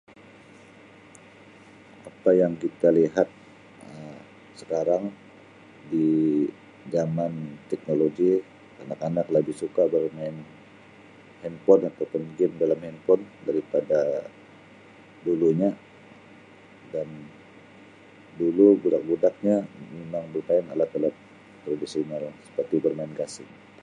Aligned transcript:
Apa 2.11 2.29
yang 2.41 2.53
kita 2.63 2.87
lihat 2.99 3.27
Um 3.91 4.17
sekarang 4.61 5.03
di 5.93 6.07
zaman 6.95 7.33
teknologi 7.71 8.31
kanak-kanak 8.77 9.27
lebih 9.37 9.55
suka 9.63 9.83
bermain 9.93 10.35
handphone 11.43 11.83
ataupun 11.91 12.21
game 12.39 12.55
dalam 12.63 12.79
handphone 12.85 13.23
daripada 13.47 13.99
dulunya 15.27 15.69
dan 16.93 17.07
dulu 18.41 18.67
budak-budaknya 18.83 19.55
mimang 19.93 20.27
bemain 20.35 20.65
alat-alat 20.73 21.13
tradisional 21.63 22.25
seperti 22.49 22.75
bermain 22.85 23.13
gasing. 23.19 23.51